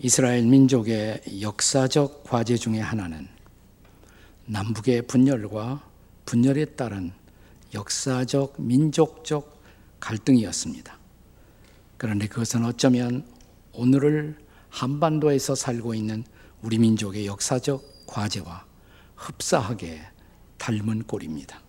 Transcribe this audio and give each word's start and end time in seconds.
이스라엘 0.00 0.46
민족의 0.46 1.40
역사적 1.40 2.22
과제 2.22 2.56
중의 2.56 2.80
하나는 2.80 3.26
남북의 4.46 5.08
분열과 5.08 5.82
분열에 6.24 6.66
따른 6.66 7.10
역사적 7.74 8.62
민족적 8.62 9.60
갈등이었습니다. 9.98 10.96
그런데 11.96 12.28
그것은 12.28 12.64
어쩌면 12.64 13.26
오늘을 13.72 14.38
한반도에서 14.68 15.56
살고 15.56 15.94
있는 15.94 16.22
우리 16.62 16.78
민족의 16.78 17.26
역사적 17.26 18.06
과제와 18.06 18.66
흡사하게 19.16 20.00
닮은 20.58 21.08
꼴입니다. 21.08 21.60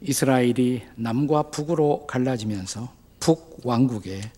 이스라엘이 0.00 0.84
남과 0.94 1.50
북으로 1.50 2.06
갈라지면서 2.06 2.94
북 3.18 3.62
왕국의 3.64 4.30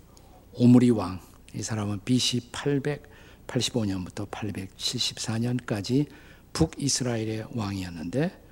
오므리 0.54 0.88
왕, 0.88 1.20
이 1.56 1.62
사람은 1.62 2.00
BC 2.04 2.52
885년부터 2.52 4.28
874년까지 4.30 6.06
북이스라엘의 6.52 7.46
왕이었는데 7.54 8.42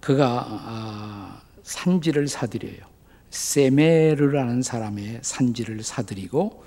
그가 0.00 0.46
아, 0.48 1.42
산지를 1.62 2.28
사들여요. 2.28 2.90
세메르라는 3.30 4.62
사람의 4.62 5.20
산지를 5.22 5.82
사들이고 5.82 6.64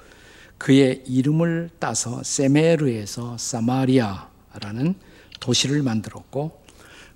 그의 0.58 1.03
이름을 1.08 1.72
따서 1.80 2.22
세메르에서 2.23 3.38
사마리아라는 3.38 4.95
도시를 5.39 5.81
만들었고 5.81 6.63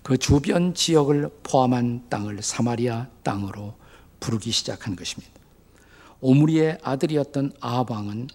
그 0.02 0.18
주변 0.18 0.74
지역을 0.74 1.30
포함한 1.44 2.10
땅을 2.10 2.42
사마리아 2.42 3.08
땅으로 3.24 3.76
부르기 4.20 4.52
시작한 4.52 4.96
것입니다. 4.96 5.40
오므리의 6.22 6.80
아들이었던 6.84 7.54
아합왕은 7.60 8.28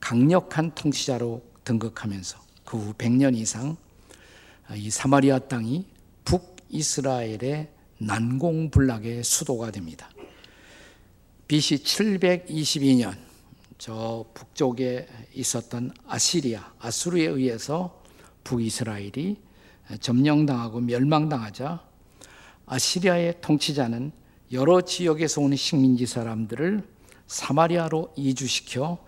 강력한 0.00 0.74
통치자로 0.74 1.42
등극하면서 1.64 2.38
그 2.64 2.76
후 2.76 2.92
100년 2.94 3.34
이상 3.34 3.76
이 4.74 4.90
사마리아 4.90 5.38
땅이 5.38 5.86
북이스라엘의 6.24 7.70
난공불락의 7.98 9.24
수도가 9.24 9.70
됩니다. 9.70 10.10
BC 11.48 11.76
722년 11.76 13.16
저 13.78 14.26
북쪽에 14.34 15.08
있었던 15.32 15.92
아시리아, 16.06 16.72
아수르에 16.78 17.24
의해서 17.26 18.02
북이스라엘이 18.44 19.36
점령당하고 20.00 20.80
멸망당하자 20.80 21.82
아시리아의 22.66 23.40
통치자는 23.40 24.12
여러 24.52 24.82
지역에서 24.82 25.40
온 25.40 25.56
식민지 25.56 26.04
사람들을 26.04 26.86
사마리아로 27.26 28.12
이주시켜 28.16 28.98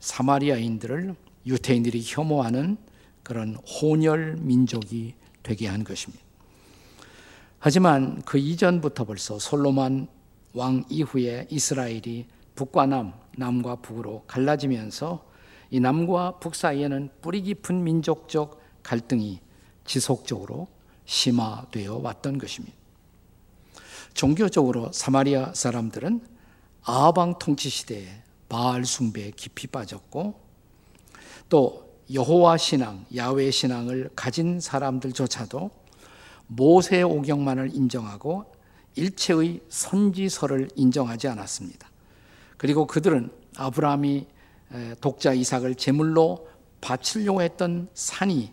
사마리아인들을 0.00 1.14
유태인들이 1.46 2.02
혐오하는 2.04 2.76
그런 3.22 3.54
혼혈 3.56 4.36
민족이 4.40 5.14
되게 5.42 5.68
한 5.68 5.84
것입니다. 5.84 6.24
하지만 7.58 8.22
그 8.22 8.38
이전부터 8.38 9.04
벌써 9.04 9.38
솔로몬 9.38 10.08
왕 10.54 10.84
이후에 10.88 11.46
이스라엘이 11.50 12.26
북과 12.54 12.86
남, 12.86 13.12
남과 13.36 13.76
북으로 13.76 14.24
갈라지면서 14.26 15.24
이 15.70 15.78
남과 15.78 16.40
북 16.40 16.54
사이에는 16.54 17.10
뿌리 17.20 17.42
깊은 17.42 17.84
민족적 17.84 18.60
갈등이 18.82 19.40
지속적으로 19.84 20.66
심화되어 21.04 21.98
왔던 21.98 22.38
것입니다. 22.38 22.76
종교적으로 24.14 24.90
사마리아 24.92 25.52
사람들은 25.54 26.20
아방 26.82 27.38
통치 27.38 27.68
시대에 27.68 28.22
바알 28.50 28.84
숭배에 28.84 29.30
깊이 29.34 29.66
빠졌고 29.68 30.34
또 31.48 31.88
여호와 32.12 32.58
신앙, 32.58 33.06
야외 33.14 33.50
신앙을 33.50 34.10
가진 34.14 34.60
사람들조차도 34.60 35.70
모세 36.48 37.02
오경만을 37.02 37.70
인정하고 37.72 38.44
일체의 38.96 39.60
선지서를 39.68 40.68
인정하지 40.74 41.28
않았습니다. 41.28 41.88
그리고 42.56 42.86
그들은 42.86 43.30
아브라함이 43.56 44.26
독자 45.00 45.32
이삭을 45.32 45.76
제물로 45.76 46.48
바치려고 46.80 47.42
했던 47.42 47.88
산이 47.94 48.52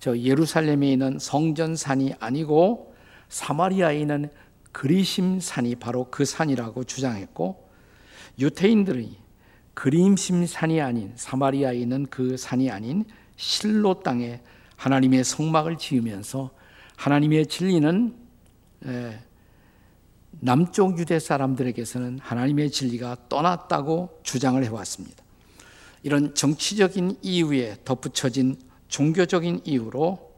저 0.00 0.18
예루살렘에 0.18 0.92
있는 0.92 1.18
성전 1.20 1.76
산이 1.76 2.14
아니고 2.18 2.94
사마리아에 3.28 4.00
있는 4.00 4.30
그리심 4.72 5.38
산이 5.38 5.76
바로 5.76 6.08
그 6.10 6.24
산이라고 6.24 6.84
주장했고 6.84 7.68
유태인들이 8.38 9.27
그림심 9.78 10.44
산이 10.44 10.80
아닌 10.80 11.12
사마리아에 11.14 11.76
있는 11.76 12.04
그 12.10 12.36
산이 12.36 12.68
아닌 12.68 13.04
실로 13.36 14.00
땅에 14.00 14.40
하나님의 14.74 15.22
성막을 15.22 15.78
지으면서 15.78 16.50
하나님의 16.96 17.46
진리는 17.46 18.12
남쪽 20.40 20.98
유대 20.98 21.20
사람들에게서는 21.20 22.18
하나님의 22.20 22.72
진리가 22.72 23.28
떠났다고 23.28 24.18
주장을 24.24 24.62
해왔습니다. 24.64 25.22
이런 26.02 26.34
정치적인 26.34 27.18
이유에 27.22 27.76
덧붙여진 27.84 28.56
종교적인 28.88 29.60
이유로 29.64 30.32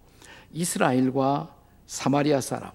이스라엘과 0.52 1.56
사마리아 1.86 2.42
사람, 2.42 2.72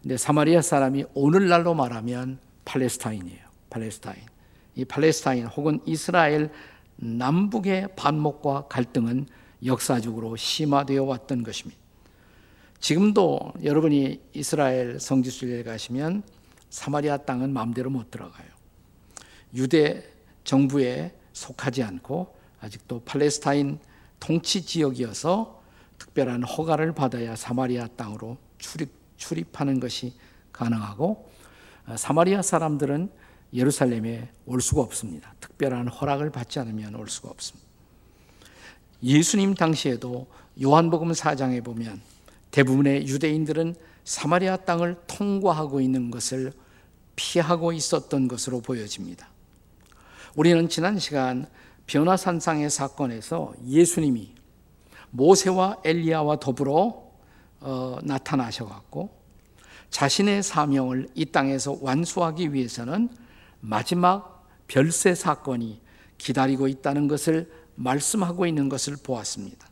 근데 0.00 0.16
사마리아 0.16 0.62
사람이 0.62 1.04
오늘날로 1.12 1.74
말하면 1.74 2.38
팔레스타인이에요. 2.64 3.44
팔레스타인. 3.68 4.33
이 4.76 4.84
팔레스타인 4.84 5.46
혹은 5.46 5.80
이스라엘 5.86 6.50
남북의 6.96 7.88
반목과 7.96 8.66
갈등은 8.68 9.26
역사적으로 9.64 10.36
심화되어 10.36 11.04
왔던 11.04 11.42
것입니다. 11.42 11.80
지금도 12.80 13.54
여러분이 13.62 14.20
이스라엘 14.34 15.00
성지순례 15.00 15.62
가시면 15.62 16.22
사마리아 16.70 17.16
땅은 17.18 17.52
마음대로 17.52 17.88
못 17.88 18.10
들어가요. 18.10 18.46
유대 19.54 20.04
정부에 20.42 21.14
속하지 21.32 21.82
않고 21.82 22.34
아직도 22.60 23.02
팔레스타인 23.04 23.78
통치 24.20 24.62
지역이어서 24.62 25.62
특별한 25.98 26.42
허가를 26.42 26.92
받아야 26.92 27.36
사마리아 27.36 27.86
땅으로 27.88 28.36
출입, 28.58 28.90
출입하는 29.16 29.80
것이 29.80 30.14
가능하고 30.52 31.30
사마리아 31.96 32.42
사람들은 32.42 33.10
예루살렘에 33.54 34.28
올 34.46 34.60
수가 34.60 34.82
없습니다. 34.82 35.34
특별한 35.40 35.88
허락을 35.88 36.30
받지 36.30 36.58
않으면 36.58 36.96
올 36.96 37.08
수가 37.08 37.30
없습니다. 37.30 37.64
예수님 39.02 39.54
당시에도 39.54 40.26
요한복음 40.62 41.12
4장에 41.12 41.62
보면 41.62 42.00
대부분의 42.50 43.06
유대인들은 43.06 43.74
사마리아 44.04 44.56
땅을 44.56 44.96
통과하고 45.06 45.80
있는 45.80 46.10
것을 46.10 46.52
피하고 47.16 47.72
있었던 47.72 48.28
것으로 48.28 48.60
보여집니다. 48.60 49.28
우리는 50.36 50.68
지난 50.68 50.98
시간 50.98 51.46
변화산상의 51.86 52.70
사건에서 52.70 53.54
예수님이 53.66 54.34
모세와 55.10 55.78
엘리야와 55.84 56.40
더불어 56.40 57.04
어, 57.60 57.98
나타나셔갖고 58.02 59.10
자신의 59.90 60.42
사명을 60.42 61.08
이 61.14 61.26
땅에서 61.26 61.78
완수하기 61.80 62.52
위해서는 62.52 63.08
마지막 63.64 64.46
별세 64.68 65.14
사건이 65.14 65.80
기다리고 66.18 66.68
있다는 66.68 67.08
것을 67.08 67.50
말씀하고 67.76 68.46
있는 68.46 68.68
것을 68.68 68.96
보았습니다. 69.02 69.68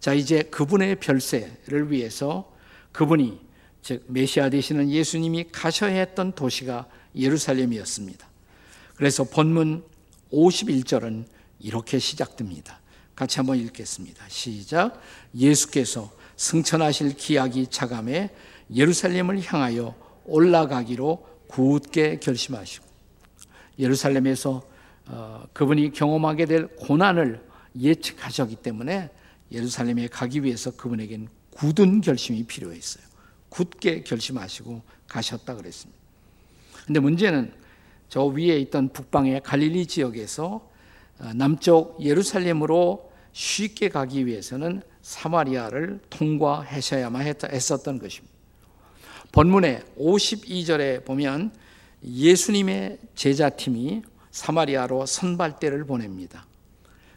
자, 0.00 0.14
이제 0.14 0.42
그분의 0.44 0.96
별세를 0.96 1.90
위해서 1.90 2.50
그분이 2.92 3.38
즉 3.82 4.04
메시아 4.08 4.48
되시는 4.48 4.90
예수님이 4.90 5.48
가셔야 5.52 5.92
했던 6.00 6.32
도시가 6.32 6.86
예루살렘이었습니다. 7.14 8.26
그래서 8.96 9.24
본문 9.24 9.84
51절은 10.32 11.26
이렇게 11.60 11.98
시작됩니다. 11.98 12.80
같이 13.14 13.38
한번 13.38 13.58
읽겠습니다. 13.58 14.24
시작. 14.28 14.98
예수께서 15.34 16.10
승천하실 16.36 17.16
기약이 17.16 17.66
차감해 17.66 18.30
예루살렘을 18.74 19.42
향하여 19.42 19.94
올라가기로 20.24 21.26
굳게 21.48 22.20
결심하시고 22.20 22.89
예루살렘에서 23.80 24.62
어, 25.06 25.44
그분이 25.52 25.92
경험하게 25.92 26.46
될 26.46 26.68
고난을 26.76 27.42
예측하셨기 27.78 28.56
때문에 28.56 29.10
예루살렘에 29.50 30.06
가기 30.08 30.44
위해서 30.44 30.70
그분에겐 30.70 31.28
굳은 31.50 32.00
결심이 32.00 32.44
필요했어요. 32.44 33.04
굳게 33.48 34.04
결심하시고 34.04 34.82
가셨다 35.08 35.56
그랬습니다. 35.56 36.00
근데 36.86 37.00
문제는 37.00 37.52
저 38.08 38.24
위에 38.24 38.58
있던 38.58 38.90
북방의 38.92 39.42
갈릴리 39.42 39.86
지역에서 39.86 40.70
어, 41.18 41.32
남쪽 41.34 42.02
예루살렘으로 42.02 43.10
쉽게 43.32 43.88
가기 43.88 44.26
위해서는 44.26 44.82
사마리아를 45.02 46.00
통과하셔야만 46.10 47.22
했었던 47.22 47.98
것입니다. 47.98 48.34
본문의 49.32 49.82
52절에 49.98 51.04
보면 51.04 51.52
예수님의 52.04 52.98
제자팀이 53.14 54.02
사마리아로 54.30 55.06
선발대를 55.06 55.84
보냅니다. 55.84 56.46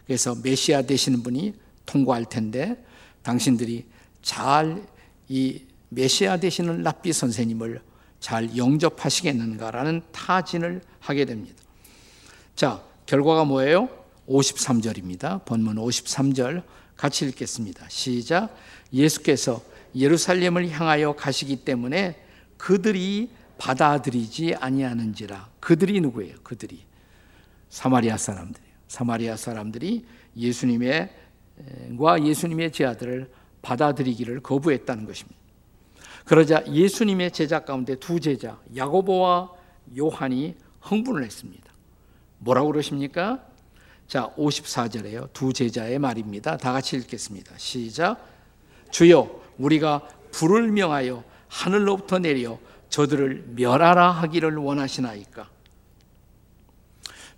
그래서 0.06 0.36
메시아 0.36 0.84
되시는 0.84 1.24
분이 1.24 1.54
통과할 1.86 2.26
텐데 2.26 2.84
당신들이 3.24 3.86
잘 4.22 4.94
이 5.30 5.66
메시아 5.90 6.38
되시는 6.38 6.84
랍비 6.84 7.14
선생님을 7.14 7.82
잘 8.20 8.56
영접하시겠는가라는 8.56 10.02
타진을 10.12 10.82
하게 11.00 11.26
됩니다. 11.26 11.62
자, 12.56 12.84
결과가 13.06 13.46
뭐예요? 13.46 13.90
53절입니다. 14.28 15.44
본문 15.46 15.76
53절 15.76 16.64
같이 16.96 17.26
읽겠습니다. 17.26 17.88
시작. 17.90 18.56
예수께서 18.94 19.62
예루살렘을 19.96 20.70
향하여 20.70 21.14
가시기 21.14 21.58
때문에 21.58 22.16
그들이 22.58 23.30
받아들이지 23.58 24.56
아니하는지라. 24.56 25.50
그들이 25.60 26.02
누구예요? 26.02 26.36
그들이 26.44 26.84
사마리아 27.70 28.18
사람들이에요. 28.18 28.74
사마리아 28.88 29.36
사람들이 29.36 30.06
예수님의 30.36 31.10
과 32.00 32.24
예수님의 32.24 32.72
제자들을 32.72 33.32
받아들이기를 33.62 34.42
거부했다는 34.42 35.06
것입니다. 35.06 35.40
그러자 36.26 36.64
예수님의 36.68 37.32
제자 37.32 37.60
가운데 37.60 37.96
두 37.96 38.20
제자 38.20 38.60
야고보와 38.76 39.52
요한이 39.98 40.56
흥분을 40.82 41.24
했습니다. 41.24 41.72
뭐라고 42.40 42.72
그러십니까? 42.72 43.46
자, 44.08 44.30
54절에요. 44.38 45.32
두 45.34 45.54
제자의 45.54 45.98
말입니다. 45.98 46.58
다 46.58 46.72
같이 46.74 46.98
읽겠습니다. 46.98 47.58
시작. 47.58 48.28
주여, 48.92 49.42
우리가 49.58 50.08
불을 50.32 50.72
명하여 50.72 51.24
하늘로부터 51.48 52.20
내려 52.20 52.60
저들을 52.94 53.46
멸하라 53.56 54.12
하기를 54.12 54.56
원하시나이까? 54.58 55.50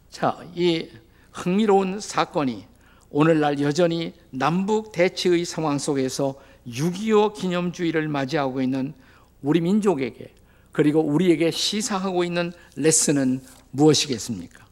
자, 0.09 0.37
이 0.53 0.89
흥미로운 1.31 2.01
사건이 2.01 2.65
오늘날 3.09 3.61
여전히 3.61 4.13
남북 4.31 4.91
대치의 4.91 5.45
상황 5.45 5.77
속에서 5.77 6.35
6.25 6.67 7.35
기념주의를 7.35 8.09
맞이하고 8.09 8.61
있는 8.61 8.93
우리 9.41 9.61
민족에게 9.61 10.33
그리고 10.73 10.99
우리에게 10.99 11.51
시사하고 11.51 12.25
있는 12.25 12.51
레슨은 12.75 13.41
무엇이겠습니까? 13.71 14.65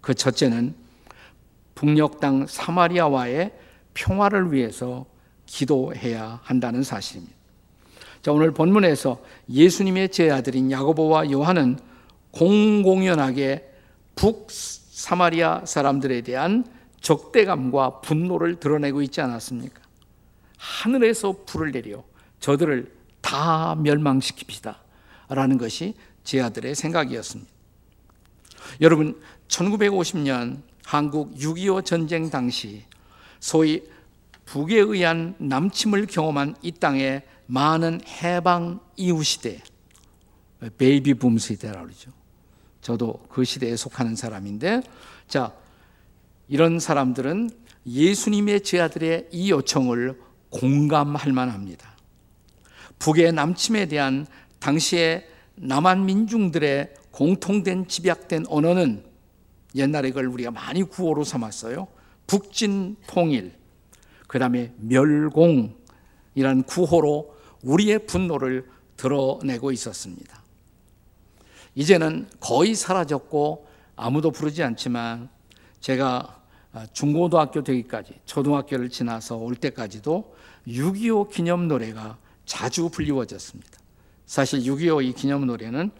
그 0.00 0.14
첫째는 0.14 0.74
북녘 1.74 2.20
땅 2.20 2.46
사마리아와의 2.46 3.52
평화를 3.92 4.54
위해서 4.54 5.04
기도해야 5.44 6.40
한다는 6.42 6.82
사실입니다. 6.82 7.43
자, 8.24 8.32
오늘 8.32 8.52
본문에서 8.52 9.20
예수님의 9.50 10.08
제 10.08 10.30
아들인 10.30 10.70
야고보와 10.70 11.30
요한은 11.30 11.78
공공연하게 12.30 13.70
북사마리아 14.14 15.66
사람들에 15.66 16.22
대한 16.22 16.64
적대감과 17.02 18.00
분노를 18.00 18.60
드러내고 18.60 19.02
있지 19.02 19.20
않았습니까? 19.20 19.78
하늘에서 20.56 21.44
불을 21.44 21.72
내려 21.72 22.02
저들을 22.40 22.94
다 23.20 23.76
멸망시킵시다. 23.76 24.74
라는 25.28 25.58
것이 25.58 25.92
제 26.22 26.40
아들의 26.40 26.74
생각이었습니다. 26.74 27.50
여러분, 28.80 29.20
1950년 29.48 30.62
한국 30.82 31.34
6.25 31.34 31.84
전쟁 31.84 32.30
당시 32.30 32.84
소위 33.38 33.82
북에 34.46 34.78
의한 34.78 35.34
남침을 35.36 36.06
경험한 36.06 36.56
이 36.62 36.72
땅의 36.72 37.33
많은 37.46 38.00
해방 38.06 38.80
이후 38.96 39.22
시대, 39.22 39.60
베이비 40.78 41.14
붐 41.14 41.38
시대라고 41.38 41.86
그러죠. 41.86 42.10
저도 42.80 43.24
그 43.28 43.44
시대에 43.44 43.76
속하는 43.76 44.16
사람인데, 44.16 44.82
자, 45.26 45.52
이런 46.48 46.78
사람들은 46.78 47.50
예수님의 47.86 48.62
제아들의 48.62 49.28
이 49.32 49.50
요청을 49.50 50.20
공감할 50.50 51.32
만합니다. 51.32 51.94
북의 52.98 53.32
남침에 53.32 53.86
대한 53.86 54.26
당시의 54.60 55.28
남한 55.56 56.06
민중들의 56.06 56.94
공통된 57.10 57.86
집약된 57.88 58.46
언어는 58.48 59.04
옛날에 59.74 60.10
그걸 60.10 60.26
우리가 60.28 60.50
많이 60.50 60.82
구호로 60.82 61.24
삼았어요. 61.24 61.88
북진 62.26 62.96
통일, 63.06 63.52
그 64.26 64.38
다음에 64.38 64.72
멸공이라는 64.78 66.62
구호로 66.66 67.33
우리의 67.64 68.06
분노를 68.06 68.68
드러내고 68.96 69.72
있었습니다. 69.72 70.42
이제는 71.74 72.28
거의 72.40 72.74
사라졌고 72.74 73.66
아무도 73.96 74.30
부르지 74.30 74.62
않지만 74.62 75.28
제가 75.80 76.42
중고등학교 76.92 77.62
되기까지 77.62 78.20
초등학교를 78.24 78.88
지나서 78.88 79.36
올 79.36 79.54
때까지도 79.54 80.34
6.25 80.66 81.30
기념 81.30 81.68
노래가 81.68 82.18
자주 82.46 82.88
불리워졌습니다. 82.88 83.78
사실 84.26 84.60
6.25이 84.60 85.14
기념 85.14 85.46
노래는 85.46 85.90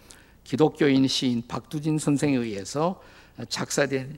기독교인 0.43 1.07
시인 1.07 1.43
박두진 1.47 1.97
선생에 1.97 2.35
의해서 2.35 3.01
작사된 3.49 4.17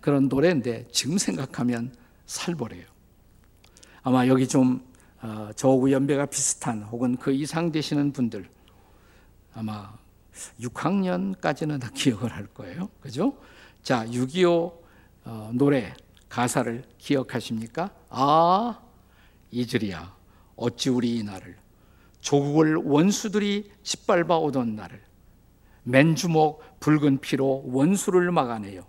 그런 0.00 0.28
노래인데 0.28 0.86
지금 0.90 1.18
생각하면 1.18 1.92
살벌해요. 2.26 2.84
아마 4.02 4.26
여기 4.26 4.46
좀 4.46 4.76
어, 4.76 4.93
저하고 5.56 5.90
연배가 5.90 6.26
비슷한 6.26 6.82
혹은 6.82 7.16
그 7.16 7.32
이상 7.32 7.72
되시는 7.72 8.12
분들 8.12 8.48
아마 9.54 9.92
6학년까지는 10.60 11.80
다 11.80 11.90
기억을 11.94 12.32
할 12.32 12.46
거예요. 12.46 12.88
그죠? 13.00 13.36
자, 13.82 14.04
6.25 14.06 14.84
어, 15.26 15.50
노래 15.54 15.94
가사를 16.28 16.84
기억하십니까? 16.98 17.90
아, 18.10 18.80
이즈리야, 19.50 20.14
어찌 20.56 20.90
우리 20.90 21.16
이날을 21.16 21.56
조국을 22.20 22.76
원수들이 22.76 23.70
짓밟아 23.82 24.38
오던 24.38 24.74
날을 24.76 25.00
맨주먹 25.84 26.80
붉은 26.80 27.18
피로 27.18 27.62
원수를 27.66 28.32
막아내요. 28.32 28.84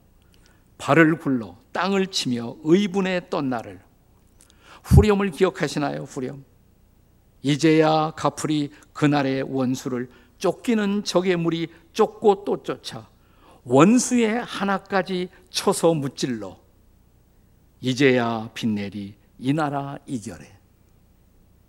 발을 0.78 1.20
굴러 1.20 1.58
땅을 1.72 2.08
치며 2.08 2.56
의분에 2.64 3.30
떤 3.30 3.50
날을 3.50 3.85
후렴을 4.86 5.32
기억하시나요? 5.32 6.04
후렴. 6.04 6.46
이제야 7.42 8.12
가풀이 8.12 8.72
그날의 8.94 9.44
원수를 9.44 10.10
쫓기는 10.38 11.04
적의 11.04 11.36
물이 11.38 11.68
쫓고 11.94 12.44
또 12.44 12.64
쫓아 12.64 13.08
원수의 13.64 14.42
하나까지 14.44 15.30
쳐서 15.50 15.94
무찔러 15.94 16.60
이제야 17.82 18.50
빛내리 18.54 19.16
이 19.40 19.54
나라 19.54 19.98
이결에 20.06 20.52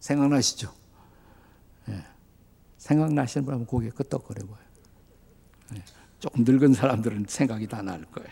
생각나시죠? 0.01 0.73
네. 1.87 2.05
생각나시는 2.79 3.45
분 3.45 3.55
하면 3.55 3.67
고개 3.67 3.91
끄덕거려 3.91 4.47
봐요. 4.47 4.59
네. 5.73 5.83
조금 6.21 6.45
늙은 6.45 6.73
사람들은 6.75 7.27
생각이 7.29 7.67
다 7.67 7.83
날 7.83 8.03
거예요. 8.07 8.31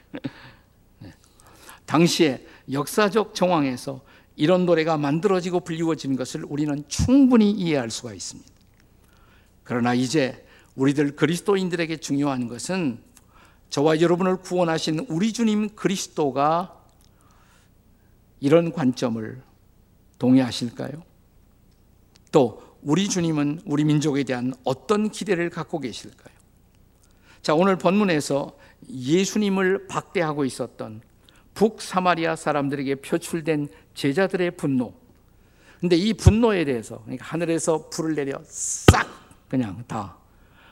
네. 1.00 1.12
당시에 1.84 2.46
역사적 2.70 3.34
정황에서 3.34 4.02
이런 4.36 4.66
노래가 4.66 4.96
만들어지고 4.96 5.60
불리워지는 5.60 6.16
것을 6.16 6.44
우리는 6.44 6.84
충분히 6.88 7.50
이해할 7.50 7.90
수가 7.90 8.12
있습니다. 8.14 8.50
그러나 9.62 9.94
이제 9.94 10.44
우리들 10.74 11.16
그리스도인들에게 11.16 11.96
중요한 11.98 12.48
것은 12.48 12.98
저와 13.70 14.00
여러분을 14.00 14.36
구원하신 14.38 15.06
우리 15.08 15.32
주님 15.32 15.70
그리스도가 15.74 16.80
이런 18.40 18.72
관점을 18.72 19.42
동의하실까요? 20.18 21.02
또 22.30 22.62
우리 22.82 23.08
주님은 23.08 23.62
우리 23.64 23.84
민족에 23.84 24.24
대한 24.24 24.52
어떤 24.64 25.10
기대를 25.10 25.50
갖고 25.50 25.78
계실까요? 25.78 26.34
자, 27.40 27.54
오늘 27.54 27.76
본문에서 27.76 28.56
예수님을 28.90 29.86
박대하고 29.86 30.44
있었던 30.44 31.00
북사마리아 31.54 32.36
사람들에게 32.36 32.96
표출된 32.96 33.68
제자들의 33.94 34.52
분노. 34.52 34.92
근데 35.80 35.96
이 35.96 36.14
분노에 36.14 36.64
대해서 36.64 37.00
그러니까 37.02 37.26
하늘에서 37.26 37.88
불을 37.90 38.14
내려 38.14 38.40
싹 38.44 39.06
그냥 39.48 39.84
다 39.86 40.16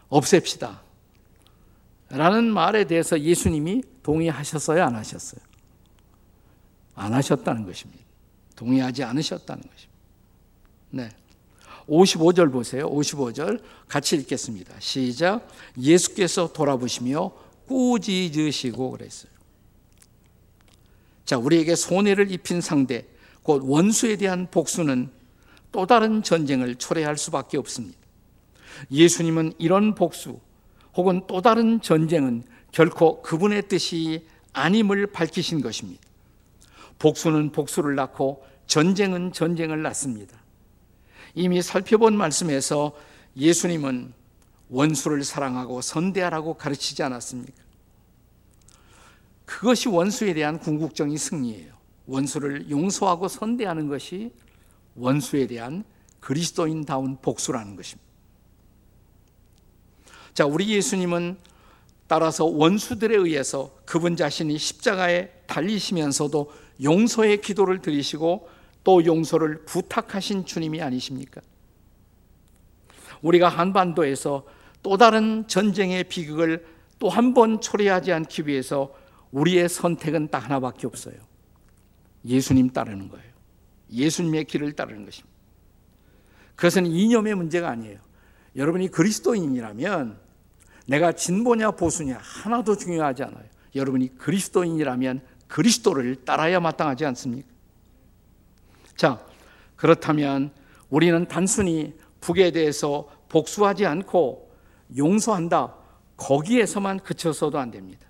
없앱시다. 0.08 0.82
라는 2.10 2.44
말에 2.52 2.84
대해서 2.84 3.18
예수님이 3.18 3.82
동의하셨어요, 4.02 4.82
안 4.82 4.94
하셨어요? 4.96 5.40
안 6.94 7.14
하셨다는 7.14 7.64
것입니다. 7.64 8.02
동의하지 8.56 9.02
않으셨다는 9.04 9.62
것입니다. 9.62 9.92
네. 10.90 11.08
55절 11.88 12.52
보세요. 12.52 12.88
55절 12.90 13.62
같이 13.88 14.16
읽겠습니다. 14.16 14.74
시작. 14.78 15.48
예수께서 15.78 16.52
돌아보시며 16.52 17.32
꾸짖으시고 17.66 18.90
그랬어요. 18.90 19.32
자, 21.24 21.38
우리에게 21.38 21.74
손해를 21.74 22.30
입힌 22.30 22.60
상대, 22.60 23.06
곧 23.42 23.62
원수에 23.64 24.16
대한 24.16 24.48
복수는 24.50 25.10
또 25.72 25.86
다른 25.86 26.22
전쟁을 26.22 26.76
초래할 26.76 27.16
수밖에 27.16 27.58
없습니다. 27.58 27.98
예수님은 28.90 29.54
이런 29.58 29.94
복수 29.94 30.38
혹은 30.94 31.22
또 31.26 31.40
다른 31.40 31.80
전쟁은 31.80 32.44
결코 32.72 33.22
그분의 33.22 33.68
뜻이 33.68 34.26
아님을 34.52 35.08
밝히신 35.08 35.62
것입니다. 35.62 36.02
복수는 36.98 37.52
복수를 37.52 37.94
낳고 37.94 38.44
전쟁은 38.66 39.32
전쟁을 39.32 39.82
낳습니다. 39.82 40.38
이미 41.34 41.62
살펴본 41.62 42.16
말씀에서 42.16 42.92
예수님은 43.36 44.12
원수를 44.68 45.24
사랑하고 45.24 45.80
선대하라고 45.80 46.54
가르치지 46.54 47.02
않았습니까? 47.02 47.62
그것이 49.44 49.88
원수에 49.88 50.32
대한 50.34 50.58
궁극적인 50.58 51.16
승리예요. 51.16 51.81
원수를 52.06 52.70
용서하고 52.70 53.28
선대하는 53.28 53.88
것이 53.88 54.32
원수에 54.94 55.46
대한 55.46 55.84
그리스도인다운 56.20 57.16
복수라는 57.20 57.76
것입니다. 57.76 58.10
자, 60.34 60.46
우리 60.46 60.68
예수님은 60.70 61.36
따라서 62.06 62.44
원수들에 62.44 63.16
의해서 63.16 63.74
그분 63.84 64.16
자신이 64.16 64.58
십자가에 64.58 65.30
달리시면서도 65.46 66.52
용서의 66.82 67.40
기도를 67.40 67.80
드리시고 67.80 68.48
또 68.84 69.04
용서를 69.04 69.64
부탁하신 69.64 70.44
주님이 70.44 70.82
아니십니까? 70.82 71.40
우리가 73.22 73.48
한반도에서 73.48 74.44
또 74.82 74.96
다른 74.96 75.46
전쟁의 75.46 76.04
비극을 76.04 76.66
또 76.98 77.08
한 77.08 77.34
번 77.34 77.60
초래하지 77.60 78.12
않기 78.12 78.46
위해서 78.46 78.94
우리의 79.32 79.68
선택은 79.68 80.28
딱 80.28 80.44
하나밖에 80.44 80.86
없어요. 80.86 81.14
예수님 82.24 82.70
따르는 82.70 83.08
거예요. 83.08 83.32
예수님의 83.90 84.44
길을 84.44 84.72
따르는 84.72 85.04
것입니다. 85.04 85.32
그것은 86.56 86.86
이념의 86.86 87.34
문제가 87.34 87.70
아니에요. 87.70 87.98
여러분이 88.56 88.88
그리스도인이라면 88.88 90.18
내가 90.86 91.12
진보냐 91.12 91.72
보수냐 91.72 92.18
하나도 92.20 92.76
중요하지 92.76 93.22
않아요. 93.24 93.44
여러분이 93.74 94.16
그리스도인이라면 94.18 95.22
그리스도를 95.48 96.24
따라야 96.24 96.60
마땅하지 96.60 97.04
않습니까? 97.06 97.48
자, 98.96 99.24
그렇다면 99.76 100.52
우리는 100.90 101.26
단순히 101.26 101.94
북에 102.20 102.52
대해서 102.52 103.08
복수하지 103.28 103.86
않고 103.86 104.50
용서한다. 104.96 105.74
거기에서만 106.16 107.00
그쳐서도 107.00 107.58
안 107.58 107.70
됩니다. 107.70 108.06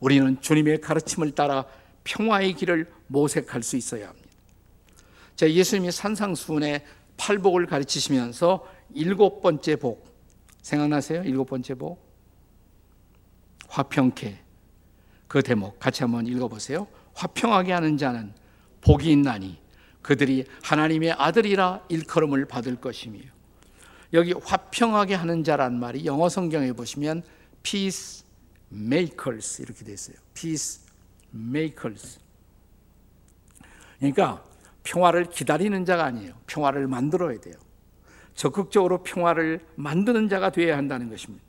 우리는 0.00 0.40
주님의 0.40 0.80
가르침을 0.80 1.32
따라 1.32 1.66
평화의 2.04 2.54
길을 2.54 2.90
모색할 3.10 3.62
수 3.62 3.76
있어야 3.76 4.08
합니다. 4.08 4.28
자, 5.36 5.50
예수님이 5.50 5.90
산상수훈의 5.90 6.84
팔복을 7.16 7.66
가르치시면서 7.66 8.66
일곱 8.94 9.42
번째 9.42 9.76
복 9.76 10.06
생각나세요? 10.62 11.22
일곱 11.24 11.46
번째 11.46 11.74
복 11.74 12.10
화평케 13.68 14.38
그 15.28 15.42
대목 15.42 15.78
같이 15.78 16.02
한번 16.02 16.26
읽어보세요. 16.26 16.88
화평하게 17.14 17.72
하는 17.72 17.96
자는 17.96 18.32
복이 18.80 19.10
있나니 19.12 19.58
그들이 20.02 20.44
하나님의 20.62 21.12
아들이라 21.12 21.84
일컬음을 21.88 22.46
받을 22.46 22.76
것이며 22.76 23.20
여기 24.12 24.32
화평하게 24.32 25.14
하는 25.14 25.44
자란 25.44 25.78
말이 25.78 26.04
영어 26.04 26.28
성경에 26.28 26.72
보시면 26.72 27.22
peace 27.62 28.24
makers 28.72 29.62
이렇게 29.62 29.84
돼 29.84 29.92
있어요. 29.92 30.16
peace 30.34 30.82
makers. 31.34 32.18
그러니까 34.00 34.42
평화를 34.82 35.26
기다리는 35.26 35.84
자가 35.84 36.04
아니에요. 36.04 36.32
평화를 36.46 36.88
만들어야 36.88 37.38
돼요. 37.38 37.54
적극적으로 38.34 39.02
평화를 39.02 39.60
만드는 39.76 40.28
자가 40.28 40.50
되어야 40.50 40.76
한다는 40.76 41.10
것입니다. 41.10 41.44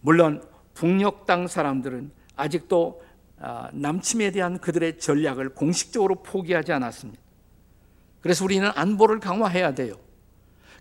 물론 0.00 0.42
북녘 0.74 1.26
땅 1.26 1.46
사람들은 1.46 2.10
아직도 2.36 3.02
아, 3.40 3.70
남침에 3.72 4.32
대한 4.32 4.58
그들의 4.58 4.98
전략을 4.98 5.50
공식적으로 5.50 6.16
포기하지 6.16 6.72
않았습니다. 6.72 7.22
그래서 8.20 8.44
우리는 8.44 8.68
안보를 8.74 9.20
강화해야 9.20 9.74
돼요. 9.74 9.94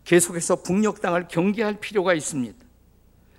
계속해서 0.05 0.63
북녘 0.63 1.01
땅을 1.01 1.27
경계할 1.27 1.79
필요가 1.79 2.15
있습니다. 2.15 2.57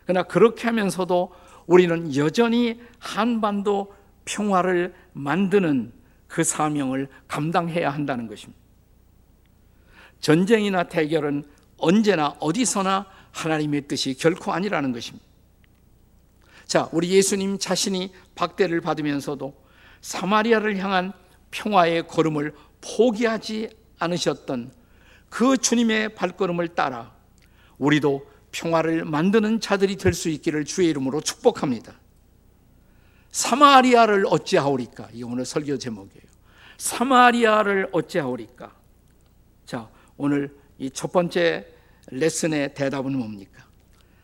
그러나 0.04 0.22
그렇게 0.22 0.66
하면서도 0.68 1.32
우리는 1.66 2.14
여전히 2.14 2.80
한반도 2.98 3.92
평화를 4.24 4.94
만드는 5.14 5.92
그 6.28 6.44
사명을 6.44 7.08
감당해야 7.26 7.90
한다는 7.90 8.28
것입니다. 8.28 8.60
전쟁이나 10.20 10.84
대결은 10.84 11.44
언제나 11.78 12.36
어디서나 12.40 13.06
하나님의 13.32 13.88
뜻이 13.88 14.14
결코 14.14 14.52
아니라는 14.52 14.92
것입니다. 14.92 15.24
자, 16.66 16.88
우리 16.92 17.10
예수님 17.10 17.58
자신이 17.58 18.12
박대를 18.34 18.80
받으면서도 18.80 19.54
사마리아를 20.00 20.76
향한 20.78 21.12
평화의 21.50 22.06
걸음을 22.06 22.54
포기하지 22.80 23.70
않으셨던 23.98 24.72
그 25.30 25.56
주님의 25.56 26.14
발걸음을 26.14 26.68
따라 26.68 27.14
우리도 27.78 28.28
평화를 28.52 29.04
만드는 29.04 29.60
자들이 29.60 29.96
될 29.96 30.14
수 30.14 30.28
있기를 30.28 30.64
주의 30.64 30.88
이름으로 30.88 31.20
축복합니다. 31.20 31.94
사마리아를 33.42 34.24
어찌하오리까? 34.28 35.10
이 35.12 35.22
오늘 35.22 35.44
설교 35.44 35.78
제목이에요. 35.78 36.24
사마리아를 36.76 37.88
어찌하오리까? 37.92 38.72
자, 39.64 39.88
오늘 40.16 40.56
이 40.78 40.90
첫 40.90 41.12
번째 41.12 41.64
레슨의 42.10 42.74
대답은 42.74 43.16
뭡니까? 43.16 43.64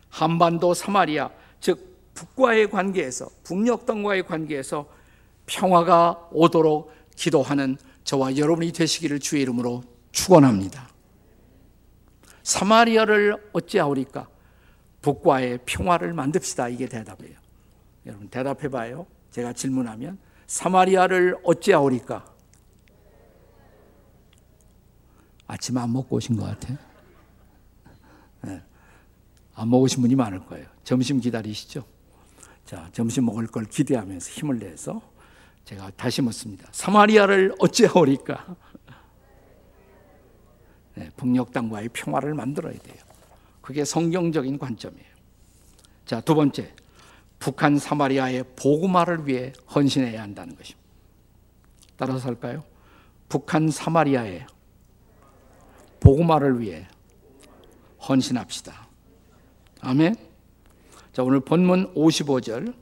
한반도 0.09 0.73
사마리아, 0.73 1.29
즉 1.61 2.11
북과의 2.13 2.69
관계에서 2.69 3.29
북녘 3.43 3.85
땅과의 3.85 4.25
관계에서 4.25 4.85
평화가 5.45 6.27
오도록 6.33 6.91
기도하는 7.15 7.77
저와 8.03 8.35
여러분이 8.35 8.73
되시기를 8.73 9.19
주의 9.21 9.43
이름으로 9.43 9.83
축원합니다. 10.11 10.89
사마리아를 12.43 13.49
어찌하오리까? 13.53 14.27
북과의 15.01 15.59
평화를 15.65 16.11
만듭시다. 16.13 16.67
이게 16.67 16.87
대답이에요. 16.87 17.44
여러분 18.05 18.27
대답해 18.29 18.69
봐요. 18.69 19.07
제가 19.31 19.53
질문하면 19.53 20.17
사마리아를 20.47 21.37
어찌하오리까? 21.43 22.33
아침 25.47 25.77
안 25.77 25.91
먹고 25.91 26.15
오신 26.15 26.37
것 26.37 26.45
같아. 26.45 26.75
네. 28.41 28.61
안 29.53 29.69
먹으신 29.69 30.01
분이 30.01 30.15
많을 30.15 30.45
거예요. 30.45 30.67
점심 30.83 31.19
기다리시죠? 31.19 31.85
자, 32.65 32.89
점심 32.91 33.25
먹을 33.25 33.47
걸 33.47 33.65
기대하면서 33.65 34.31
힘을 34.31 34.59
내서 34.59 35.01
제가 35.65 35.91
다시 35.91 36.21
묻습니다. 36.21 36.67
사마리아를 36.71 37.55
어찌하오리까? 37.59 38.55
네, 40.95 41.09
북녘 41.17 41.51
땅과의 41.51 41.89
평화를 41.89 42.33
만들어야 42.33 42.73
돼요. 42.73 43.03
그게 43.61 43.83
성경적인 43.83 44.57
관점이에요. 44.57 45.15
자, 46.05 46.21
두 46.21 46.35
번째. 46.35 46.73
북한 47.45 47.77
사마리아의 47.77 48.43
보고마를 48.55 49.27
위해 49.27 49.53
헌신해야 49.75 50.19
한다는 50.19 50.55
것입니다. 50.55 50.89
따라서 51.95 52.29
할까요? 52.29 52.63
북한 53.29 53.69
사마리아의 53.69 54.47
보고마를 55.99 56.59
위해 56.59 56.87
헌신합시다. 58.01 58.87
아멘. 59.81 60.15
자, 61.13 61.21
오늘 61.21 61.39
본문 61.39 61.93
55절. 61.93 62.73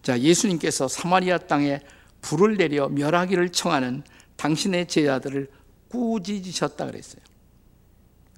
자, 0.00 0.18
예수님께서 0.18 0.88
사마리아 0.88 1.36
땅에 1.36 1.80
불을 2.22 2.56
내려 2.56 2.88
멸하기를 2.88 3.50
청하는 3.50 4.04
당신의 4.36 4.88
제자들을 4.88 5.50
꾸짖으셨다 5.90 6.86
그랬어요. 6.86 7.22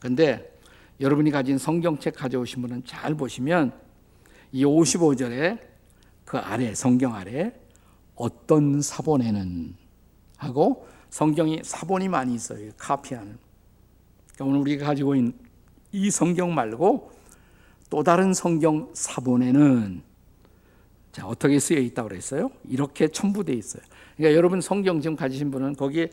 근데 0.00 0.52
여러분이 0.98 1.30
가진 1.30 1.58
성경책 1.58 2.16
가져오신 2.16 2.60
분은 2.62 2.84
잘 2.86 3.14
보시면 3.14 3.85
이 4.56 4.64
55절에 4.64 5.58
그 6.25 6.38
아래 6.38 6.75
성경 6.75 7.14
아래 7.14 7.52
어떤 8.14 8.80
사본에는 8.80 9.76
하고 10.38 10.88
성경이 11.10 11.60
사본이 11.62 12.08
많이 12.08 12.34
있어요. 12.34 12.70
카피하는. 12.78 13.36
그러니까 14.32 14.44
오늘 14.46 14.60
우리가 14.60 14.86
가지고 14.86 15.14
있는 15.14 15.34
이 15.92 16.10
성경 16.10 16.54
말고 16.54 17.12
또 17.90 18.02
다른 18.02 18.32
성경 18.32 18.88
사본에는 18.94 20.00
자, 21.12 21.26
어떻게 21.26 21.58
쓰여 21.58 21.78
있다고 21.78 22.08
그랬어요? 22.08 22.50
이렇게 22.66 23.08
첨부되어 23.08 23.54
있어요. 23.54 23.82
그러니까 24.16 24.38
여러분 24.38 24.62
성경 24.62 25.02
지금 25.02 25.16
가지신 25.16 25.50
분은 25.50 25.75
거기에 25.75 26.08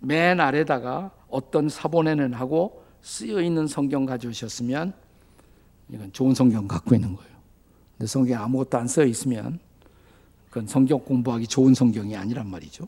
맨 0.00 0.40
아래다가 0.40 1.12
어떤 1.28 1.68
사본에는 1.68 2.34
하고 2.34 2.82
쓰여 3.02 3.40
있는 3.40 3.68
성경 3.68 4.04
가져오셨으면 4.04 4.94
이건 5.90 6.12
좋은 6.12 6.34
성경 6.34 6.66
갖고 6.66 6.96
있는 6.96 7.14
거예요. 7.14 7.37
근데 7.98 8.06
성경에 8.06 8.42
아무것도 8.44 8.78
안 8.78 8.86
써 8.86 9.04
있으면 9.04 9.58
그건 10.48 10.66
성경 10.66 11.00
공부하기 11.00 11.48
좋은 11.48 11.74
성경이 11.74 12.16
아니란 12.16 12.48
말이죠. 12.48 12.86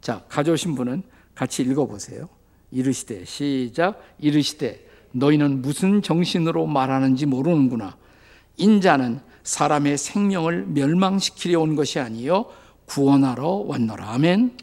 자, 0.00 0.24
가져오신 0.28 0.76
분은 0.76 1.02
같이 1.34 1.62
읽어보세요. 1.62 2.28
이르시되, 2.70 3.24
시작, 3.24 4.00
이르시되, 4.18 4.88
너희는 5.12 5.62
무슨 5.62 6.00
정신으로 6.00 6.66
말하는지 6.66 7.26
모르는구나. 7.26 7.96
인자는 8.56 9.20
사람의 9.42 9.98
생명을 9.98 10.66
멸망시키려 10.66 11.60
온 11.60 11.76
것이 11.76 11.98
아니요 11.98 12.46
구원하러 12.86 13.48
왔노라. 13.66 14.10
아멘. 14.12 14.56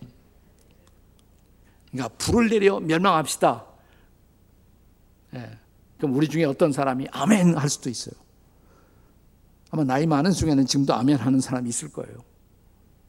그러니까 1.92 2.16
불을 2.18 2.50
내려 2.50 2.80
멸망합시다. 2.80 3.66
예. 5.36 5.58
그럼 5.98 6.16
우리 6.16 6.28
중에 6.28 6.46
어떤 6.46 6.72
사람이 6.72 7.08
아멘 7.12 7.56
할 7.58 7.70
수도 7.70 7.90
있어요. 7.90 8.16
아마 9.72 9.84
나이 9.86 10.06
많은 10.06 10.32
중에는 10.32 10.66
지금도 10.66 10.94
아멘 10.94 11.18
하는 11.18 11.40
사람이 11.40 11.70
있을 11.70 11.92
거예요. 11.92 12.18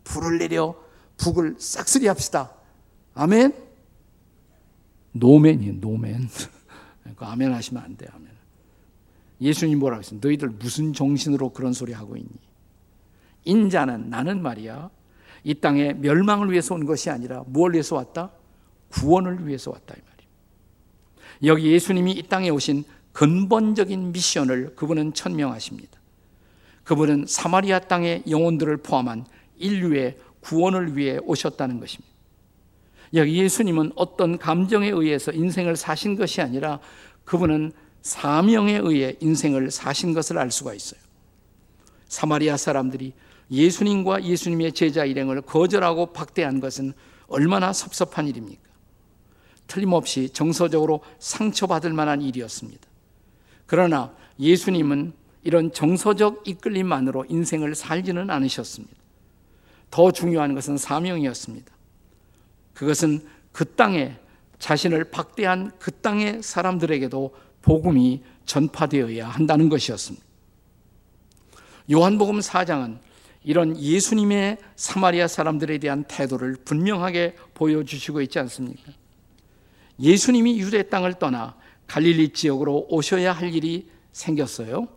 불을 0.05 0.39
내려 0.39 0.75
북을 1.17 1.57
싹쓸이 1.59 2.07
합시다. 2.07 2.53
아멘? 3.15 3.53
노맨이에요, 5.13 5.75
노맨. 5.81 6.29
그 7.17 7.25
아멘 7.25 7.53
하시면 7.53 7.83
안 7.83 7.97
돼요, 7.97 8.11
아멘. 8.15 8.29
예수님 9.41 9.81
뭐라고 9.81 10.03
했어요? 10.03 10.21
너희들 10.23 10.51
무슨 10.51 10.93
정신으로 10.93 11.51
그런 11.51 11.73
소리 11.73 11.93
하고 11.93 12.17
있니? 12.17 12.31
인자는 13.45 14.09
나는 14.09 14.41
말이야. 14.41 14.89
이 15.45 15.55
땅에 15.55 15.93
멸망을 15.95 16.53
위해서 16.53 16.77
온 16.77 16.87
것이 16.87 17.11
아니라 17.11 17.43
무엇을 17.49 17.75
위해서 17.75 17.97
왔다? 17.97 18.31
구원을 18.91 19.49
위해서 19.49 19.73
왔다 19.73 19.95
이 19.95 19.99
말이에요. 19.99 20.33
여기 21.45 21.73
예수님이 21.73 22.13
이 22.13 22.23
땅에 22.23 22.51
오신 22.51 22.85
근본적인 23.13 24.13
미션을 24.13 24.77
그분은 24.77 25.13
천명하십니다. 25.13 26.02
그분은 26.85 27.27
사마리아 27.27 27.79
땅의 27.81 28.25
영혼들을 28.29 28.79
포함한 28.79 29.27
인류의 29.57 30.19
구원을 30.41 30.97
위해 30.97 31.19
오셨다는 31.23 31.81
것입니다. 31.81 32.13
여기 33.15 33.37
예수님은 33.37 33.93
어떤 33.95 34.39
감정에 34.39 34.89
의해서 34.89 35.33
인생을 35.33 35.77
사신 35.77 36.17
것이 36.17 36.41
아니라 36.41 36.81
그분은 37.25 37.73
사명에 38.01 38.81
의해 38.83 39.17
인생을 39.21 39.71
사신 39.71 40.13
것을 40.13 40.39
알 40.39 40.51
수가 40.51 40.75
있어요. 40.75 41.01
사마리아 42.09 42.57
사람들이 42.57 43.13
예수님과 43.51 44.25
예수님의 44.25 44.73
제자 44.73 45.05
일행을 45.05 45.43
거절하고 45.43 46.13
박대한 46.13 46.61
것은 46.61 46.95
얼마나 47.29 47.73
섭섭한 47.73 48.27
일입니까? 48.27 48.63
틀림없이 49.67 50.29
정서적으로 50.31 51.01
상처받을 51.19 51.93
만한 51.93 52.23
일이었습니다. 52.23 52.87
그러나 53.67 54.15
예수님은 54.39 55.13
이런 55.45 55.73
정서적 55.73 56.47
이끌림만으로 56.47 57.27
인생을 57.29 57.75
살지는 57.75 58.31
않으셨습니다. 58.31 58.95
더 59.91 60.11
중요한 60.11 60.55
것은 60.55 60.79
사명이었습니다. 60.79 61.73
그것은 62.75 63.27
그 63.53 63.65
땅에 63.75 64.17
자신을 64.59 65.05
박대한 65.11 65.73
그 65.79 65.91
땅의 65.91 66.43
사람들에게도 66.43 67.35
복음이 67.63 68.23
전파되어야 68.47 69.29
한다는 69.29 69.69
것이었습니다. 69.69 70.25
요한복음 71.91 72.39
4장은 72.39 72.99
이런 73.45 73.77
예수님의 73.77 74.59
사마리아 74.77 75.27
사람들에 75.27 75.79
대한 75.79 76.05
태도를 76.05 76.57
분명하게 76.65 77.37
보여주시고 77.55 78.21
있지 78.23 78.39
않습니까? 78.39 78.93
예수님이 80.01 80.61
유대 80.61 80.89
땅을 80.89 81.15
떠나 81.15 81.57
갈릴리 81.89 82.31
지역으로 82.31 82.87
오셔야 82.89 83.33
할 83.33 83.53
일이 83.53 83.89
생겼어요. 84.13 84.89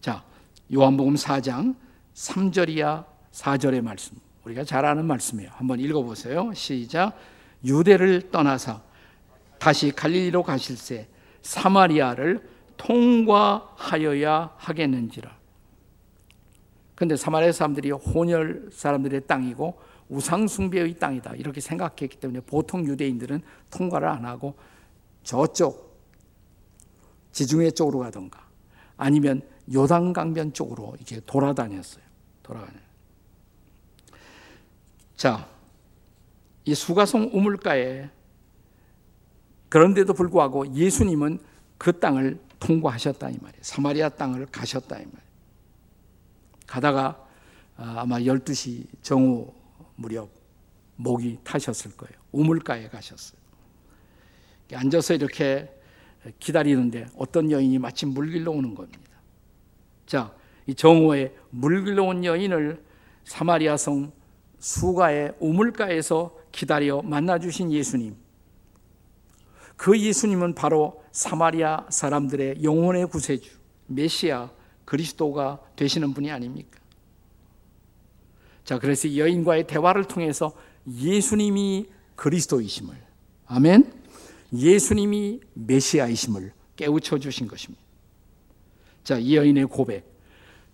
자, 0.00 0.24
요한복음 0.72 1.14
4장 1.14 1.74
3절이야 2.14 3.04
4절의 3.32 3.82
말씀. 3.82 4.16
우리가 4.44 4.64
잘 4.64 4.84
아는 4.84 5.04
말씀이에요. 5.06 5.50
한번 5.52 5.80
읽어 5.80 6.02
보세요. 6.02 6.52
시작. 6.54 7.18
유대를 7.64 8.30
떠나서 8.30 8.82
다시 9.58 9.90
갈릴리로 9.90 10.42
가실새 10.42 11.08
사마리아를 11.42 12.48
통과하여야 12.76 14.54
하겠는지라. 14.56 15.36
근데 16.94 17.16
사마리아 17.16 17.52
사람들이 17.52 17.90
혼혈 17.90 18.70
사람들의 18.72 19.26
땅이고 19.26 19.78
우상 20.08 20.46
숭배의 20.46 20.98
땅이다. 20.98 21.34
이렇게 21.34 21.60
생각했기 21.60 22.18
때문에 22.18 22.40
보통 22.40 22.86
유대인들은 22.86 23.42
통과를 23.70 24.08
안 24.08 24.24
하고 24.24 24.54
저쪽 25.22 26.00
지중해 27.32 27.72
쪽으로 27.72 27.98
가던가 27.98 28.46
아니면 28.96 29.42
요단 29.72 30.12
강변 30.12 30.52
쪽으로 30.52 30.94
이렇게 30.96 31.20
돌아다녔어요. 31.20 32.04
돌아다녀. 32.42 32.78
자, 35.16 35.48
이 36.64 36.74
수가성 36.74 37.30
우물가에 37.32 38.10
그런데도 39.68 40.14
불구하고 40.14 40.72
예수님은 40.74 41.38
그 41.78 41.98
땅을 41.98 42.38
통과하셨다 42.60 43.30
이 43.30 43.38
말이에요. 43.40 43.62
사마리아 43.62 44.08
땅을 44.08 44.46
가셨다 44.46 44.96
이 44.96 45.04
말이에요. 45.04 45.26
가다가 46.66 47.26
아, 47.76 48.00
아마 48.00 48.18
12시 48.18 48.86
정오 49.02 49.52
무렵 49.96 50.30
목이 50.96 51.38
타셨을 51.44 51.96
거예요. 51.96 52.18
우물가에 52.32 52.88
가셨어요. 52.88 53.38
앉아서 54.72 55.14
이렇게 55.14 55.72
기다리는데 56.40 57.06
어떤 57.16 57.50
여인이 57.50 57.78
마침 57.78 58.10
물길로 58.10 58.52
오는 58.52 58.74
겁니다. 58.74 59.00
자, 60.06 60.32
이 60.66 60.74
정오에 60.74 61.34
물길로 61.50 62.06
온 62.06 62.24
여인을 62.24 62.82
사마리아 63.24 63.76
성 63.76 64.12
수가의 64.58 65.34
우물가에서 65.40 66.34
기다려 66.52 67.02
만나 67.02 67.38
주신 67.38 67.72
예수님. 67.72 68.16
그 69.76 69.98
예수님은 69.98 70.54
바로 70.54 71.02
사마리아 71.12 71.86
사람들의 71.90 72.62
영혼의 72.62 73.06
구세주, 73.08 73.50
메시아 73.86 74.50
그리스도가 74.84 75.60
되시는 75.76 76.14
분이 76.14 76.30
아닙니까? 76.30 76.80
자, 78.64 78.78
그래서 78.78 79.14
여인과의 79.14 79.66
대화를 79.66 80.04
통해서 80.04 80.52
예수님이 80.88 81.88
그리스도이심을, 82.16 82.96
아멘? 83.46 83.92
예수님이 84.52 85.40
메시아이심을 85.54 86.52
깨우쳐 86.76 87.18
주신 87.18 87.46
것입니다. 87.46 87.85
자, 89.06 89.18
이 89.18 89.36
여인의 89.36 89.66
고백. 89.66 90.04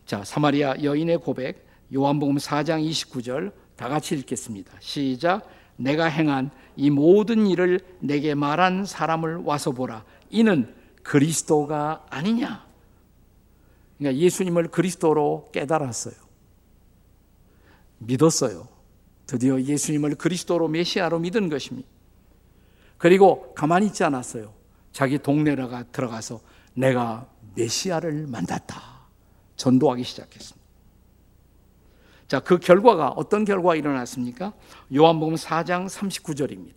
자, 0.07 0.25
사마리아 0.25 0.83
여인의 0.83 1.19
고백. 1.19 1.67
요한복음 1.95 2.37
4장 2.37 2.83
29절 2.89 3.53
다 3.77 3.91
같이 3.91 4.15
읽겠습니다. 4.15 4.73
시작. 4.81 5.47
내가 5.77 6.07
행한 6.07 6.51
이 6.75 6.89
모든 6.89 7.47
일을 7.47 7.81
내게 8.01 8.35
말한 8.35 8.87
사람을 8.87 9.43
와서 9.45 9.73
보라. 9.73 10.07
이는 10.31 10.75
그리스도가 11.03 12.07
아니냐? 12.09 12.67
그러니까 13.99 14.19
예수님을 14.19 14.69
그리스도로 14.69 15.51
깨달았어요. 15.53 16.15
믿었어요. 17.99 18.67
드디어 19.27 19.61
예수님을 19.61 20.15
그리스도로 20.15 20.69
메시아로 20.69 21.19
믿은 21.19 21.51
것입니다. 21.51 21.87
그리고 22.97 23.53
가만히 23.53 23.89
있지 23.89 24.05
않았어요. 24.05 24.55
자기 24.91 25.19
동네라가 25.19 25.83
들어가서 25.93 26.41
내가 26.73 27.29
메시아를 27.55 28.27
만났다. 28.29 28.81
전도하기 29.57 30.05
시작했습니다. 30.05 30.63
자, 32.29 32.41
그 32.41 32.59
결과가 32.59 33.11
어떤 33.11 33.45
결과가 33.45 33.77
일어났습니까? 33.77 34.55
요한복음 34.95 35.35
4장 35.35 35.87
39절입니다. 35.87 36.77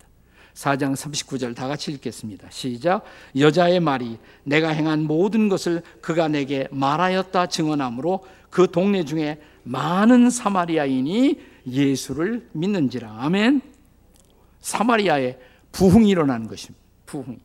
4장 0.54 0.94
39절 0.94 1.54
다 1.54 1.68
같이 1.68 1.92
읽겠습니다. 1.92 2.48
시작. 2.50 3.04
여자의 3.38 3.80
말이 3.80 4.18
내가 4.44 4.68
행한 4.68 5.02
모든 5.02 5.48
것을 5.48 5.82
그가 6.00 6.28
내게 6.28 6.66
말하였다 6.70 7.46
증언하므로 7.46 8.24
그 8.50 8.70
동네 8.70 9.04
중에 9.04 9.40
많은 9.64 10.30
사마리아인이 10.30 11.40
예수를 11.66 12.48
믿는지라. 12.52 13.16
아멘. 13.18 13.60
사마리아에 14.60 15.38
부흥이 15.72 16.08
일어나는 16.08 16.48
것입니다. 16.48 16.84
부흥. 17.04 17.38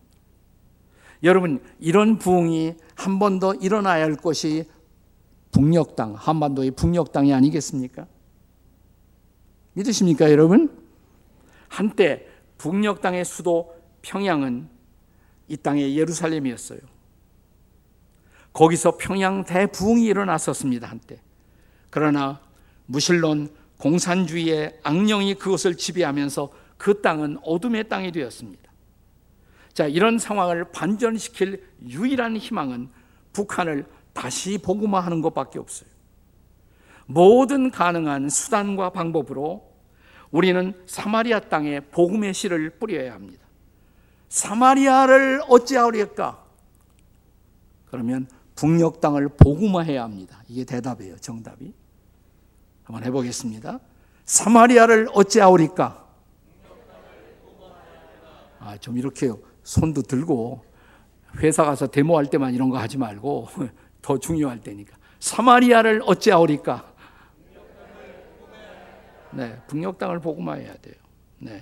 여러분, 1.24 1.62
이런 1.80 2.18
부흥이 2.18 2.76
한 2.96 3.20
번 3.20 3.40
더 3.40 3.54
일어나야 3.56 4.04
할 4.04 4.16
것이 4.16 4.66
북녘 5.52 5.96
땅, 5.96 6.14
한반도의 6.16 6.72
북녘 6.72 7.12
땅이 7.12 7.34
아니겠습니까? 7.34 8.08
믿으십니까, 9.74 10.32
여러분? 10.32 10.78
한때 11.68 12.28
북녘 12.58 13.02
땅의 13.02 13.26
수도 13.26 13.74
평양은 14.02 14.68
이 15.48 15.58
땅의 15.58 15.98
예루살렘이었어요. 15.98 16.80
거기서 18.54 18.98
평양 18.98 19.44
대부흥이 19.44 20.06
일어났었습니다, 20.06 20.88
한때. 20.88 21.22
그러나 21.90 22.42
무신론 22.86 23.50
공산주의의 23.78 24.80
악령이 24.84 25.36
그것을 25.36 25.76
지배하면서 25.76 26.52
그 26.78 27.02
땅은 27.02 27.38
어둠의 27.44 27.90
땅이 27.90 28.12
되었습니다. 28.12 28.61
자, 29.74 29.88
이런 29.88 30.20
상황을 30.20 30.66
반전시킬 30.72 31.64
유일한 31.88 32.38
희망은 32.38 32.90
북한을 33.34 33.86
다시 34.14 34.58
복음화하는 34.58 35.22
것밖에 35.22 35.60
없어요. 35.60 35.90
모든 37.06 37.72
가능한 37.72 38.30
수단과 38.30 38.92
방법으로 38.92 39.70
우리는 40.32 40.74
사마리아 40.86 41.40
땅에 41.40 41.80
복음의 41.80 42.34
씨를 42.34 42.72
뿌려야 42.72 43.14
합니다. 43.14 43.46
사마리아를 44.30 45.42
어찌하리까? 45.48 46.42
그러면 47.88 48.28
북녘 48.56 49.02
땅을 49.02 49.30
복음화해야 49.30 50.04
합니다. 50.04 50.42
이게 50.48 50.64
대답이에요. 50.64 51.18
정답이. 51.18 51.74
한번 52.84 53.04
해보겠습니다. 53.04 53.80
사마리아를 54.26 55.10
어찌하오리까? 55.14 56.08
아, 58.60 58.78
좀 58.78 58.98
이렇게 58.98 59.32
손도 59.64 60.04
들고 60.04 60.64
회사 61.38 61.64
가서 61.64 61.88
데모할 61.88 62.26
때만 62.28 62.54
이런 62.54 62.70
거 62.70 62.78
하지 62.78 62.98
말고 62.98 63.48
더 64.02 64.18
중요할 64.18 64.60
때니까. 64.62 64.98
사마리아를 65.20 66.02
어찌하오리까? 66.06 66.92
네, 69.34 69.58
북녘 69.68 69.98
땅을 69.98 70.20
복음화해야 70.20 70.74
돼요. 70.76 70.96
네. 71.40 71.62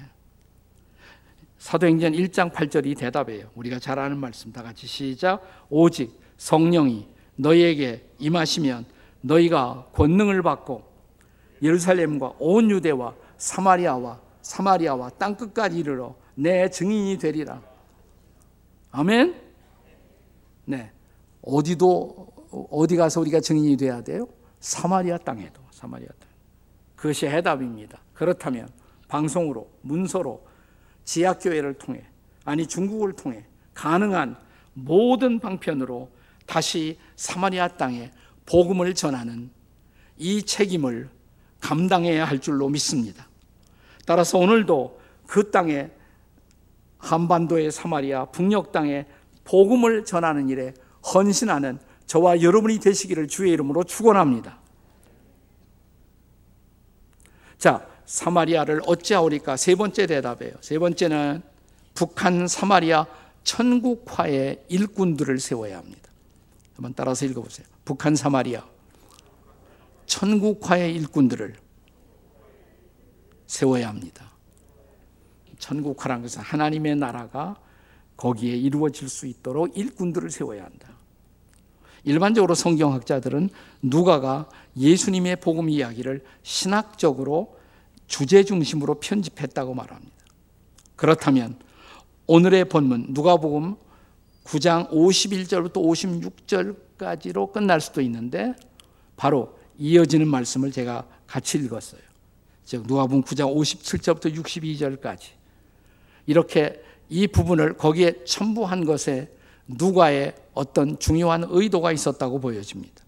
사도행전 1.60 2.14
1장 2.14 2.52
8절이 2.52 2.98
대답이에요. 2.98 3.50
우리가 3.54 3.80
잘 3.80 4.00
아는 4.00 4.18
말씀 4.18 4.52
다 4.52 4.64
같이 4.64 4.88
시작. 4.88 5.42
오직 5.70 6.20
성령이 6.38 7.08
너희에게 7.36 8.10
임하시면 8.18 8.86
너희가 9.22 9.88
권능을 9.94 10.42
받고 10.42 10.84
예루살렘과 11.62 12.34
온 12.40 12.72
유대와 12.72 13.14
사마리아와 13.38 14.20
사마리아와 14.42 15.10
땅 15.12 15.36
끝까지 15.36 15.80
이르러 15.80 16.16
내 16.36 16.70
증인이 16.70 17.18
되리라. 17.18 17.62
아멘. 18.91 19.36
네. 20.65 20.91
어디도 21.41 22.28
어디 22.71 22.95
가서 22.95 23.21
우리가 23.21 23.39
증인이 23.39 23.78
돼야 23.78 24.02
돼요? 24.02 24.28
사마리아 24.60 25.17
땅에도 25.17 25.62
사마리아 25.71 26.08
땅. 26.19 26.30
그것이 26.95 27.28
해답입니다. 27.28 27.99
그렇다면 28.13 28.67
방송으로 29.08 29.69
문서로 29.82 30.45
지하교회를 31.06 31.75
통해 31.75 32.04
아니 32.43 32.67
중국을 32.67 33.13
통해 33.13 33.45
가능한 33.73 34.36
모든 34.73 35.39
방편으로 35.39 36.10
다시 36.45 36.97
사마리아 37.15 37.67
땅에 37.69 38.12
복음을 38.45 38.93
전하는 38.95 39.52
이 40.17 40.43
책임을 40.43 41.10
감당해야 41.62 42.25
할 42.25 42.39
줄로 42.39 42.67
믿습니다. 42.69 43.28
따라서 44.06 44.38
오늘도 44.38 44.99
그 45.28 45.52
땅에 45.52 45.91
한반도의 47.00 47.72
사마리아 47.72 48.26
북녘 48.26 48.72
땅에 48.72 49.06
복음을 49.44 50.06
전하는 50.06 50.50
일에 50.50 50.74
헌신하는 51.14 51.80
저와 52.06 52.42
여러분이 52.42 52.80
되시기를 52.80 53.28
주의 53.28 53.52
이름으로 53.54 53.84
축원합니다. 53.84 54.60
자, 57.58 57.86
사마리아를 58.06 58.82
어찌하오리까? 58.86 59.58
세 59.58 59.76
번째 59.76 60.08
대답이에요. 60.08 60.54
세 60.62 60.80
번째는 60.80 61.42
북한 61.94 62.48
사마리아 62.48 63.06
천국화의 63.44 64.64
일꾼들을 64.70 65.40
세워야 65.40 65.78
합니다. 65.78 66.10
한번 66.76 66.94
따라서 66.96 67.26
읽어보세요. 67.26 67.68
북한 67.86 68.16
사마리아 68.16 68.66
천국화의 70.06 70.96
일꾼들을 70.96 71.56
세워야 73.48 73.88
합니다. 73.90 74.29
천국화란 75.60 76.24
것은 76.24 76.41
하나님의 76.41 76.95
나라가 76.95 77.56
거기에 78.17 78.56
이루어질 78.56 79.08
수 79.08 79.28
있도록 79.28 79.78
일꾼들을 79.78 80.30
세워야 80.32 80.63
한다. 80.63 80.89
일반적으로 82.04 82.56
성경학자들은 82.56 83.50
누가가 83.82 84.50
예수님의 84.78 85.38
복음 85.38 85.69
이야기를 85.69 86.24
신학적으로 86.43 87.58
주제 88.08 88.43
중심으로 88.43 88.95
편집했다고 88.95 89.74
말합니다. 89.74 90.15
그렇다면 90.95 91.58
오늘의 92.28 92.65
본문 92.65 93.08
누가복음 93.10 93.76
9장 94.43 94.89
51절부터 94.89 95.76
56절까지로 96.98 97.52
끝날 97.52 97.80
수도 97.80 98.02
있는데 98.02 98.56
바로 99.15 99.58
이어지는 99.78 100.28
말씀을 100.28 100.72
제가 100.72 101.08
같이 101.28 101.58
읽었어요. 101.60 102.02
즉 102.65 102.84
누가복음 102.88 103.24
9장 103.24 103.56
57절부터 103.56 104.36
62절까지 104.36 105.38
이렇게 106.30 106.80
이 107.10 107.26
부분을 107.26 107.74
거기에 107.74 108.24
첨부한 108.24 108.86
것에 108.86 109.32
누가의 109.68 110.36
어떤 110.54 111.00
중요한 111.00 111.44
의도가 111.50 111.92
있었다고 111.92 112.39
보여집니다. 112.39 113.04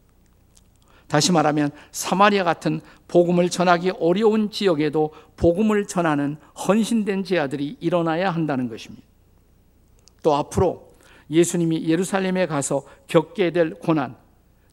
다시 1.08 1.32
말하면 1.32 1.70
사마리아 1.92 2.44
같은 2.44 2.82
복음을 3.08 3.48
전하기 3.52 3.92
어려운 4.00 4.50
지역에도 4.50 5.14
복음을 5.36 5.86
전하는 5.86 6.38
헌신된 6.68 7.24
제아들이 7.24 7.78
일어나야 7.80 8.32
한다는 8.32 8.68
것입니다. 8.68 9.06
또 10.24 10.34
앞으로 10.34 10.96
예수님이 11.30 11.88
예루살렘에 11.88 12.48
가서 12.48 12.84
겪게 13.06 13.52
될 13.52 13.76
고난, 13.76 14.16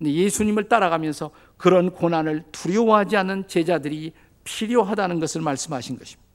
예수님을 0.02 0.70
따라가면서 0.70 1.32
그런 1.58 1.90
고난을 1.90 2.44
두려워하지 2.50 3.18
않는 3.18 3.46
제자들이 3.46 4.14
필요하다는 4.44 5.20
것을 5.20 5.42
말씀하신 5.42 5.98
것입니다. 5.98 6.27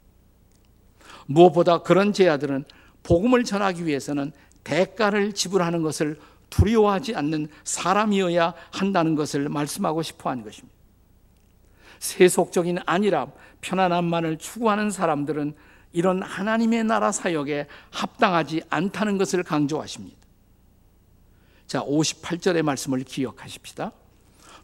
무엇보다 1.26 1.80
그런 1.80 2.14
제자들은 2.14 2.66
복음을 3.04 3.44
전하기 3.44 3.86
위해서는 3.86 4.32
대가를 4.64 5.34
지불하는 5.34 5.82
것을 5.82 6.20
두려워하지 6.50 7.16
않는 7.16 7.48
사람이어야 7.64 8.54
한다는 8.72 9.16
것을 9.16 9.50
말씀하고 9.50 10.04
싶어 10.04 10.30
한 10.30 10.44
것입니다. 10.44 10.74
세속적인 12.00 12.80
안일함, 12.86 13.32
편안함만을 13.62 14.38
추구하는 14.38 14.92
사람들은 14.92 15.56
이런 15.94 16.22
하나님의 16.22 16.84
나라 16.84 17.12
사역에 17.12 17.68
합당하지 17.92 18.64
않다는 18.70 19.18
것을 19.18 19.44
강조하십니다. 19.44 20.18
자, 21.68 21.82
58절의 21.84 22.62
말씀을 22.62 23.04
기억하십시다. 23.04 23.92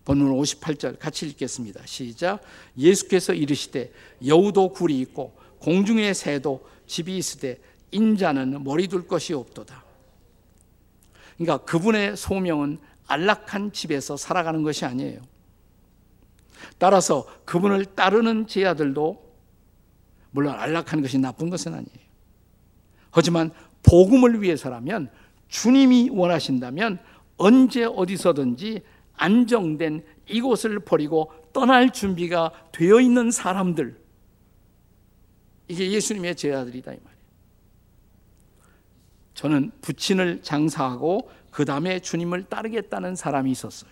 본문 0.06 0.32
58절 0.42 1.00
같이 1.00 1.28
읽겠습니다. 1.28 1.82
시작. 1.86 2.42
예수께서 2.78 3.34
이르시되 3.34 3.92
여우도 4.26 4.74
굴이 4.74 5.00
있고 5.02 5.39
공중의 5.60 6.14
새도 6.14 6.68
집이 6.88 7.18
있으되 7.18 7.60
인자는 7.92 8.64
머리 8.64 8.88
둘 8.88 9.08
것이 9.08 9.34
없도다. 9.34 9.84
그러니까 11.38 11.66
그분의 11.66 12.18
소명은 12.18 12.80
안락한 13.08 13.72
집에서 13.72 14.18
살아가는 14.18 14.62
것이 14.64 14.86
아니에요. 14.86 15.22
따라서 16.78 17.26
그분을 17.46 17.86
따르는 17.86 18.48
제자들도 18.48 19.30
물론 20.32 20.54
안락한 20.54 21.02
것이 21.02 21.18
나쁜 21.18 21.50
것은 21.50 21.74
아니에요. 21.74 22.10
하지만 23.12 23.52
복음을 23.84 24.42
위해서라면 24.42 25.10
주님이 25.48 26.10
원하신다면 26.12 27.00
언제 27.38 27.86
어디서든지 27.86 28.82
안정된 29.16 30.04
이곳을 30.28 30.80
버리고 30.80 31.32
떠날 31.52 31.92
준비가 31.92 32.52
되어 32.72 33.00
있는 33.00 33.32
사람들 33.32 33.99
이게 35.70 35.92
예수님의 35.92 36.36
제자들이다 36.36 36.92
이 36.94 36.98
말이에요. 36.98 37.20
저는 39.36 39.72
부친을 39.82 40.42
장사하고 40.42 41.32
그 41.52 41.64
다음에 41.64 42.00
주님을 42.00 42.46
따르겠다는 42.46 43.16
사람이 43.16 43.52
있었어요. 43.52 43.92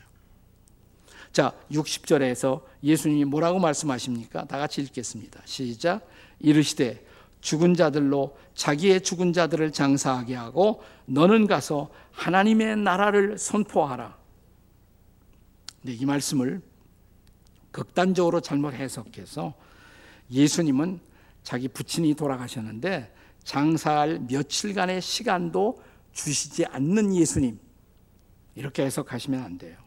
자, 1.32 1.54
60절에서 1.72 2.64
예수님이 2.84 3.26
뭐라고 3.26 3.60
말씀하십니까? 3.60 4.46
다 4.46 4.58
같이 4.58 4.82
읽겠습니다. 4.82 5.42
시작. 5.46 6.06
이르시되 6.40 7.06
죽은 7.42 7.76
자들로 7.76 8.36
자기의 8.56 9.02
죽은 9.02 9.34
자들을 9.34 9.72
장사하게 9.72 10.36
하고 10.36 10.84
너는 11.06 11.48
가서 11.48 11.90
하나님의 12.12 12.78
나라를 12.78 13.38
선포하라. 13.38 14.18
네, 15.84 15.94
이 15.94 16.06
말씀을 16.06 16.62
극단적으로 17.72 18.42
잘못 18.42 18.74
해석해서 18.74 19.54
예수님은 20.32 21.00
자기 21.48 21.70
부친이 21.70 22.14
돌아가셨는데 22.16 23.10
장사할 23.46 24.20
며칠간의 24.30 25.02
시간도 25.02 25.82
주시지 26.12 26.66
않는 26.66 27.16
예수님. 27.16 27.58
이렇게 28.56 28.84
해석하시면 28.84 29.42
안 29.42 29.58
돼요. 29.58 29.78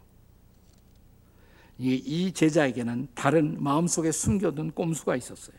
이 1.76 2.32
제자에게는 2.32 3.08
다른 3.14 3.62
마음속에 3.62 4.10
숨겨둔 4.10 4.70
꼼수가 4.70 5.16
있었어요. 5.16 5.54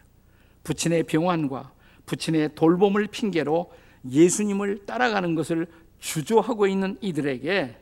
부친의 0.64 1.04
병환과 1.04 1.72
부친의 2.08 2.56
돌봄을 2.56 3.06
핑계로 3.06 3.72
예수님을 4.10 4.88
따라가는 4.88 5.36
것을 5.36 5.68
주저하고 6.00 6.66
있는 6.66 6.98
이들에게 7.02 7.78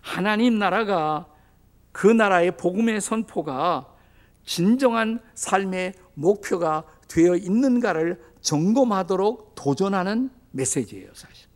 하나님 0.00 0.58
나라가 0.58 1.26
그 1.92 2.06
나라의 2.06 2.56
복음의 2.56 3.02
선포가 3.02 3.94
진정한 4.46 5.20
삶의 5.34 5.92
목표가 6.14 6.84
되어 7.08 7.36
있는가를 7.36 8.22
점검하도록 8.40 9.54
도전하는 9.54 10.30
메시지예요, 10.52 11.10
사실. 11.12 11.46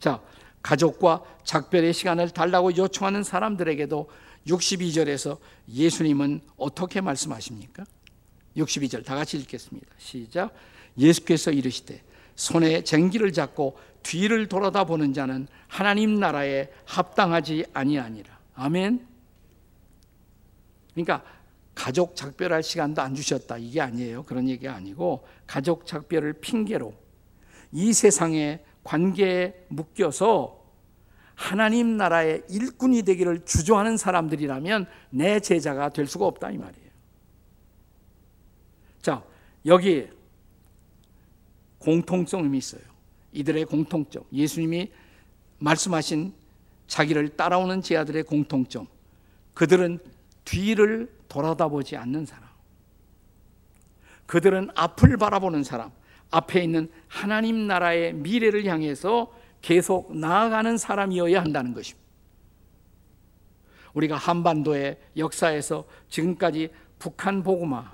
자, 0.00 0.20
가족과 0.62 1.22
작별의 1.44 1.92
시간을 1.92 2.30
달라고 2.30 2.76
요청하는 2.76 3.22
사람들에게도 3.22 4.10
62절에서 4.48 5.38
예수님은 5.68 6.40
어떻게 6.56 7.00
말씀하십니까? 7.00 7.84
62절 8.56 9.04
다 9.04 9.14
같이 9.14 9.36
읽겠습니다. 9.38 9.86
시작. 9.98 10.52
예수께서 10.98 11.52
이르시되 11.52 12.02
손에 12.34 12.82
쟁기를 12.82 13.32
잡고 13.32 13.78
뒤를 14.02 14.48
돌아다 14.48 14.84
보는 14.84 15.12
자는 15.12 15.46
하나님 15.68 16.18
나라에 16.18 16.68
합당하지 16.86 17.66
아니하니라. 17.72 18.38
아멘. 18.54 19.11
그러니까 20.94 21.24
가족 21.74 22.14
작별할 22.16 22.62
시간도 22.62 23.00
안 23.00 23.14
주셨다 23.14 23.56
이게 23.58 23.80
아니에요. 23.80 24.24
그런 24.24 24.48
얘기가 24.48 24.74
아니고 24.74 25.26
가족 25.46 25.86
작별을 25.86 26.34
핑계로 26.34 26.94
이 27.72 27.92
세상의 27.92 28.62
관계에 28.84 29.54
묶여서 29.68 30.60
하나님 31.34 31.96
나라의 31.96 32.42
일꾼이 32.48 33.02
되기를 33.02 33.44
주저하는 33.44 33.96
사람들이라면 33.96 34.86
내 35.10 35.40
제자가 35.40 35.88
될 35.88 36.06
수가 36.06 36.26
없다 36.26 36.50
이 36.50 36.58
말이에요. 36.58 36.90
자, 39.00 39.24
여기 39.66 40.08
공통점이 41.78 42.56
있어요. 42.58 42.82
이들의 43.32 43.64
공통점. 43.64 44.24
예수님이 44.32 44.92
말씀하신 45.58 46.32
자기를 46.86 47.30
따라오는 47.30 47.82
제자들의 47.82 48.22
공통점. 48.24 48.86
그들은 49.54 49.98
뒤를 50.44 51.12
돌아다보지 51.28 51.96
않는 51.96 52.26
사람. 52.26 52.48
그들은 54.26 54.70
앞을 54.74 55.16
바라보는 55.16 55.64
사람. 55.64 55.90
앞에 56.30 56.62
있는 56.62 56.90
하나님 57.08 57.66
나라의 57.66 58.14
미래를 58.14 58.64
향해서 58.64 59.32
계속 59.60 60.16
나아가는 60.16 60.76
사람이어야 60.76 61.40
한다는 61.40 61.74
것입니다. 61.74 62.02
우리가 63.94 64.16
한반도의 64.16 64.98
역사에서 65.16 65.84
지금까지 66.08 66.70
북한 66.98 67.42
보고마 67.42 67.92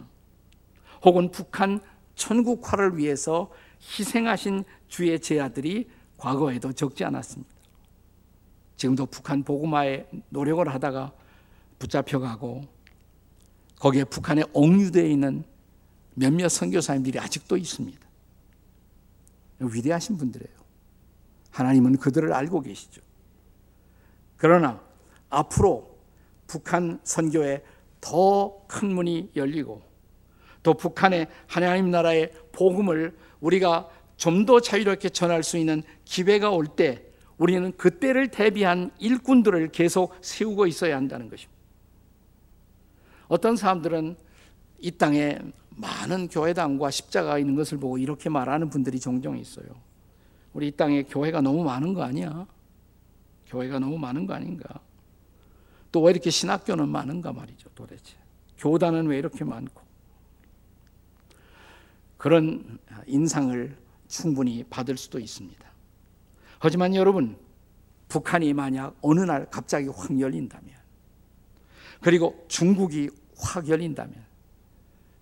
혹은 1.04 1.30
북한 1.30 1.80
천국화를 2.14 2.96
위해서 2.96 3.50
희생하신 3.80 4.64
주의 4.88 5.18
제아들이 5.18 5.88
과거에도 6.16 6.72
적지 6.72 7.04
않았습니다. 7.04 7.52
지금도 8.76 9.06
북한 9.06 9.42
보고마에 9.42 10.06
노력을 10.28 10.66
하다가 10.68 11.12
붙잡혀가고 11.78 12.62
거기에 13.78 14.04
북한에 14.04 14.42
옥류되어 14.52 15.06
있는 15.06 15.44
몇몇 16.14 16.48
선교사님들이 16.48 17.18
아직도 17.18 17.56
있습니다. 17.56 18.06
위대하신 19.60 20.16
분들이에요. 20.16 20.58
하나님은 21.50 21.98
그들을 21.98 22.32
알고 22.32 22.60
계시죠. 22.62 23.00
그러나 24.36 24.80
앞으로 25.30 25.96
북한 26.46 27.00
선교에 27.04 27.62
더 28.00 28.56
큰 28.68 28.94
문이 28.94 29.30
열리고 29.34 29.82
또 30.62 30.74
북한의 30.74 31.26
하나님 31.46 31.90
나라의 31.90 32.32
복음을 32.52 33.16
우리가 33.40 33.88
좀 34.16 34.44
더 34.46 34.60
자유롭게 34.60 35.08
전할 35.10 35.42
수 35.42 35.56
있는 35.58 35.82
기회가 36.04 36.50
올 36.50 36.66
때 36.66 37.04
우리는 37.38 37.72
그때를 37.76 38.28
대비한 38.28 38.90
일꾼들을 38.98 39.68
계속 39.68 40.14
세우고 40.20 40.66
있어야 40.66 40.96
한다는 40.96 41.28
것입니다. 41.30 41.57
어떤 43.28 43.56
사람들은 43.56 44.16
이 44.78 44.90
땅에 44.92 45.38
많은 45.70 46.28
교회당과 46.28 46.90
십자가가 46.90 47.38
있는 47.38 47.54
것을 47.54 47.78
보고 47.78 47.98
이렇게 47.98 48.28
말하는 48.28 48.68
분들이 48.68 48.98
종종 48.98 49.38
있어요. 49.38 49.66
우리 50.52 50.68
이 50.68 50.70
땅에 50.72 51.02
교회가 51.04 51.40
너무 51.40 51.62
많은 51.62 51.94
거 51.94 52.02
아니야? 52.02 52.46
교회가 53.46 53.78
너무 53.78 53.98
많은 53.98 54.26
거 54.26 54.34
아닌가? 54.34 54.80
또 55.92 56.02
왜 56.02 56.10
이렇게 56.10 56.30
신학교는 56.30 56.88
많은가 56.88 57.32
말이죠, 57.32 57.68
도대체. 57.74 58.16
교단은 58.58 59.06
왜 59.06 59.18
이렇게 59.18 59.44
많고? 59.44 59.82
그런 62.16 62.78
인상을 63.06 63.76
충분히 64.08 64.64
받을 64.64 64.96
수도 64.96 65.18
있습니다. 65.18 65.66
하지만 66.58 66.94
여러분, 66.94 67.36
북한이 68.08 68.52
만약 68.52 68.96
어느 69.00 69.20
날 69.20 69.48
갑자기 69.50 69.86
확 69.88 70.18
열린다면, 70.18 70.77
그리고 72.00 72.44
중국이 72.48 73.10
확 73.36 73.68
열린다면, 73.68 74.14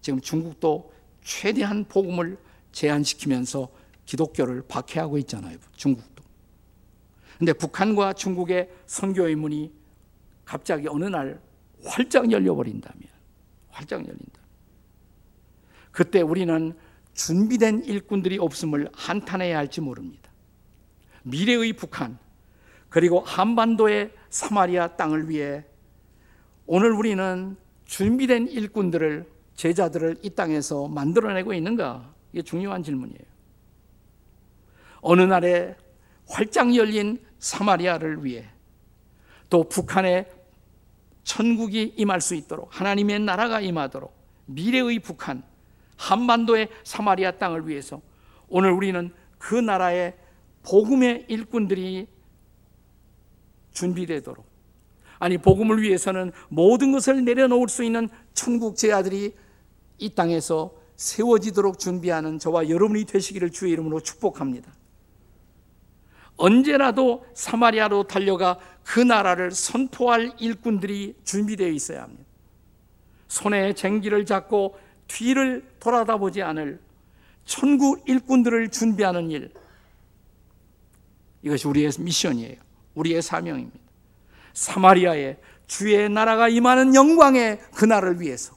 지금 0.00 0.20
중국도 0.20 0.92
최대한 1.22 1.84
복음을 1.84 2.38
제한시키면서 2.72 3.68
기독교를 4.04 4.62
박해하고 4.68 5.18
있잖아요. 5.18 5.58
중국도. 5.74 6.22
근데 7.38 7.52
북한과 7.52 8.12
중국의 8.12 8.70
선교의 8.86 9.34
문이 9.34 9.72
갑자기 10.44 10.86
어느 10.88 11.04
날 11.06 11.40
활짝 11.84 12.30
열려버린다면, 12.30 13.02
활짝 13.68 14.00
열린다. 14.00 14.40
그때 15.90 16.20
우리는 16.20 16.74
준비된 17.14 17.84
일꾼들이 17.84 18.38
없음을 18.38 18.90
한탄해야 18.92 19.56
할지 19.56 19.80
모릅니다. 19.80 20.30
미래의 21.24 21.72
북한, 21.72 22.18
그리고 22.88 23.20
한반도의 23.20 24.12
사마리아 24.30 24.96
땅을 24.96 25.28
위해 25.28 25.64
오늘 26.66 26.92
우리는 26.92 27.56
준비된 27.84 28.48
일꾼들을 28.48 29.24
제자들을 29.54 30.16
이 30.22 30.30
땅에서 30.30 30.88
만들어내고 30.88 31.54
있는가? 31.54 32.12
이게 32.32 32.42
중요한 32.42 32.82
질문이에요. 32.82 33.20
어느 35.00 35.22
날에 35.22 35.76
활짝 36.26 36.74
열린 36.74 37.24
사마리아를 37.38 38.24
위해 38.24 38.48
또 39.48 39.62
북한의 39.68 40.28
천국이 41.22 41.94
임할 41.96 42.20
수 42.20 42.34
있도록 42.34 42.68
하나님의 42.78 43.20
나라가 43.20 43.60
임하도록 43.60 44.12
미래의 44.46 44.98
북한 44.98 45.44
한반도의 45.96 46.68
사마리아 46.82 47.32
땅을 47.32 47.68
위해서 47.68 48.00
오늘 48.48 48.72
우리는 48.72 49.12
그 49.38 49.54
나라의 49.54 50.16
복음의 50.64 51.26
일꾼들이 51.28 52.08
준비되도록 53.72 54.55
아니 55.18 55.38
복음을 55.38 55.82
위해서는 55.82 56.32
모든 56.48 56.92
것을 56.92 57.24
내려놓을 57.24 57.68
수 57.68 57.84
있는 57.84 58.08
천국 58.34 58.76
제 58.76 58.92
아들이 58.92 59.34
이 59.98 60.14
땅에서 60.14 60.72
세워지도록 60.96 61.78
준비하는 61.78 62.38
저와 62.38 62.68
여러분이 62.68 63.04
되시기를 63.04 63.50
주의 63.50 63.72
이름으로 63.72 64.00
축복합니다. 64.00 64.72
언제라도 66.36 67.24
사마리아로 67.34 68.04
달려가 68.04 68.58
그 68.82 69.00
나라를 69.00 69.50
선포할 69.52 70.32
일꾼들이 70.38 71.16
준비되어 71.24 71.68
있어야 71.68 72.02
합니다. 72.02 72.24
손에 73.28 73.74
쟁기를 73.74 74.26
잡고 74.26 74.78
뒤를 75.08 75.64
돌아다 75.80 76.18
보지 76.18 76.42
않을 76.42 76.80
천국 77.44 78.08
일꾼들을 78.08 78.68
준비하는 78.70 79.30
일. 79.30 79.50
이것이 81.42 81.66
우리의 81.68 81.90
미션이에요. 81.98 82.56
우리의 82.94 83.22
사명입니다. 83.22 83.85
사마리아에 84.56 85.36
주의 85.66 86.08
나라가 86.08 86.48
임하는 86.48 86.94
영광의 86.94 87.60
그날을 87.74 88.20
위해서 88.20 88.54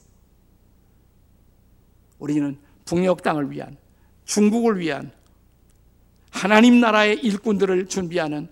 우리는 2.18 2.58
북녘 2.86 3.22
땅을 3.22 3.50
위한 3.50 3.76
중국을 4.24 4.80
위한 4.80 5.12
하나님 6.30 6.80
나라의 6.80 7.18
일꾼들을 7.20 7.86
준비하는 7.88 8.48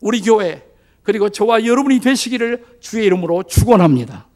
우리 0.00 0.20
교회 0.20 0.64
그리고 1.02 1.28
저와 1.28 1.64
여러분이 1.64 1.98
되시기를 2.00 2.78
주의 2.80 3.06
이름으로 3.06 3.42
축원합니다. 3.44 4.28